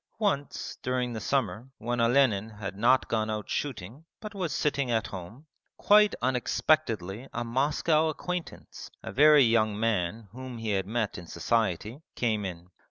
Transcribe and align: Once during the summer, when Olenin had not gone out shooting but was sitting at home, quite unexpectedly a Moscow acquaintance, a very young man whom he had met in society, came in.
Once 0.17 0.79
during 0.81 1.13
the 1.13 1.19
summer, 1.19 1.69
when 1.77 2.01
Olenin 2.01 2.49
had 2.49 2.75
not 2.75 3.07
gone 3.07 3.29
out 3.29 3.47
shooting 3.47 4.03
but 4.19 4.33
was 4.33 4.51
sitting 4.51 4.89
at 4.89 5.05
home, 5.05 5.45
quite 5.77 6.15
unexpectedly 6.23 7.27
a 7.33 7.43
Moscow 7.43 8.09
acquaintance, 8.09 8.89
a 9.03 9.11
very 9.11 9.43
young 9.43 9.79
man 9.79 10.27
whom 10.31 10.57
he 10.57 10.71
had 10.71 10.87
met 10.87 11.19
in 11.19 11.27
society, 11.27 12.01
came 12.15 12.45
in. 12.45 12.71